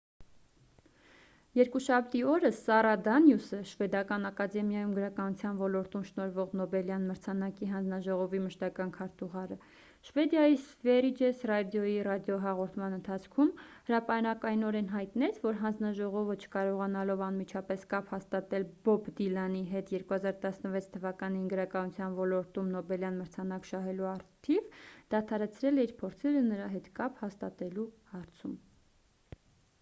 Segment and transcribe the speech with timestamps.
[1.57, 9.57] երկուշաբթի օրը սառա դանիուսը շվեդական ակադեմիայում գրականության ոլորտում շնորհվող նոբելյան մրցանակի հանձնաժողովի մշտական քարտուղարը
[10.09, 13.51] շվեդիայի սվերիջես ռադիոյի ռադիոհաղորդման ընթացքում
[13.91, 22.73] հրապարակայնորեն հայտնեց որ հանձնաժողովը չկարողանալով անմիջապես կապ հաստատել բոբ դիլանի հետ 2016 թվականին գրականության ոլորտում
[22.77, 24.73] նոբելյան մրցանակ շահելու առթիվ
[25.17, 27.87] դադարեցրել է իր փորձերը նրա հետ կապ հաստատելու
[28.17, 28.57] հարցում